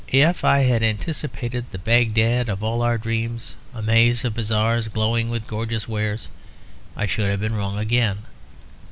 If 0.11 0.43
I 0.43 0.61
had 0.63 0.81
anticipated 0.81 1.65
the 1.69 1.77
Bagdad 1.77 2.49
of 2.49 2.63
all 2.63 2.81
our 2.81 2.97
dreams, 2.97 3.53
a 3.71 3.83
maze 3.83 4.25
of 4.25 4.33
bazaars 4.33 4.87
glowing 4.87 5.29
with 5.29 5.45
gorgeous 5.45 5.87
wares, 5.87 6.27
I 6.97 7.05
should 7.05 7.29
have 7.29 7.39
been 7.41 7.53
wrong 7.53 7.77
again. 7.77 8.25